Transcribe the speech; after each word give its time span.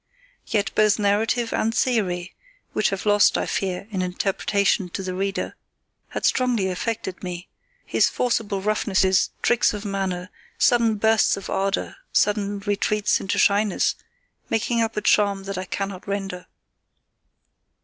Yet 0.47 0.73
both 0.73 0.97
narrative 0.97 1.53
and 1.53 1.75
theory 1.75 2.33
(which 2.73 2.89
have 2.89 3.05
lost, 3.05 3.37
I 3.37 3.45
fear, 3.45 3.87
in 3.91 4.01
interpretation 4.01 4.89
to 4.89 5.03
the 5.03 5.13
reader) 5.13 5.55
had 6.07 6.25
strongly 6.25 6.69
affected 6.69 7.21
me; 7.23 7.49
his 7.85 8.09
forcible 8.09 8.61
roughnesses, 8.63 9.29
tricks 9.43 9.75
of 9.75 9.85
manner, 9.85 10.31
sudden 10.57 10.95
bursts 10.95 11.37
of 11.37 11.51
ardour, 11.51 11.97
sudden 12.11 12.61
retreats 12.61 13.21
into 13.21 13.37
shyness, 13.37 13.93
making 14.49 14.81
up 14.81 14.97
a 14.97 15.01
charm 15.01 15.45
I 15.55 15.65
cannot 15.65 16.07
render. 16.07 16.47